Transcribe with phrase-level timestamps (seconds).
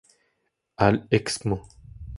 [0.77, 1.61] Al Excmo.